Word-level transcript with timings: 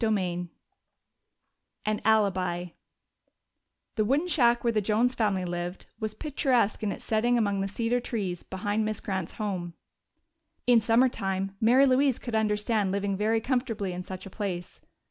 CHAPTER 0.03 0.15
XV 0.41 0.47
An 1.85 2.01
Alibi 2.03 2.69
The 3.97 4.03
wooden 4.03 4.27
shack 4.27 4.63
where 4.63 4.73
the 4.73 4.81
Jones 4.81 5.13
family 5.13 5.45
lived 5.45 5.85
was 5.99 6.15
picturesque 6.15 6.81
in 6.81 6.91
its 6.91 7.05
setting 7.05 7.37
among 7.37 7.61
the 7.61 7.67
cedar 7.67 7.99
trees 7.99 8.41
behind 8.41 8.83
Miss 8.83 8.99
Grant's 8.99 9.33
home. 9.33 9.75
In 10.65 10.79
summer 10.79 11.07
time 11.07 11.55
Mary 11.61 11.85
Louise 11.85 12.17
could 12.17 12.35
understand 12.35 12.91
living 12.91 13.15
very 13.15 13.39
comfortably 13.39 13.93
in 13.93 14.01
such 14.01 14.25
a 14.25 14.31
place. 14.31 14.81